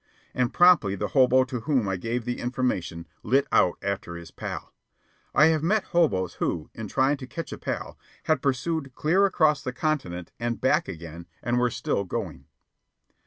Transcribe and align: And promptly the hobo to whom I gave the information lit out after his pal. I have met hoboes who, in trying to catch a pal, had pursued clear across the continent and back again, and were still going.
And 0.33 0.51
promptly 0.51 0.95
the 0.95 1.09
hobo 1.09 1.43
to 1.43 1.59
whom 1.59 1.87
I 1.87 1.95
gave 1.95 2.25
the 2.25 2.39
information 2.39 3.07
lit 3.21 3.45
out 3.51 3.77
after 3.83 4.15
his 4.15 4.31
pal. 4.31 4.73
I 5.35 5.45
have 5.53 5.61
met 5.61 5.83
hoboes 5.91 6.37
who, 6.41 6.71
in 6.73 6.87
trying 6.87 7.17
to 7.17 7.27
catch 7.27 7.51
a 7.51 7.57
pal, 7.59 7.99
had 8.23 8.41
pursued 8.41 8.95
clear 8.95 9.27
across 9.27 9.61
the 9.61 9.71
continent 9.73 10.31
and 10.39 10.59
back 10.59 10.87
again, 10.87 11.27
and 11.43 11.59
were 11.59 11.69
still 11.69 12.03
going. 12.03 12.45